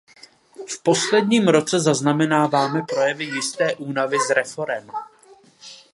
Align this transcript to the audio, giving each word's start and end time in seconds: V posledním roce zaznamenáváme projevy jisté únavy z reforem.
V 0.67 0.83
posledním 0.83 1.47
roce 1.47 1.79
zaznamenáváme 1.79 2.81
projevy 2.89 3.23
jisté 3.25 3.75
únavy 3.75 4.17
z 4.27 4.29
reforem. 4.29 4.89